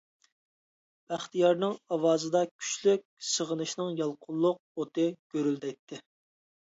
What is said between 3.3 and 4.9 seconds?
سېغىنىشنىڭ يالقۇنلۇق